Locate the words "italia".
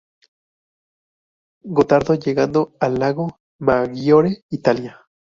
4.49-4.99